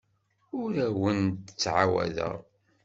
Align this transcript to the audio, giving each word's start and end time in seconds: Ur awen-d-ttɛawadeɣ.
Ur 0.59 0.71
awen-d-ttɛawadeɣ. 0.87 2.35